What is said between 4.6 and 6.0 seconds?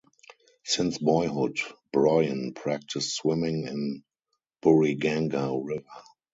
Buriganga River.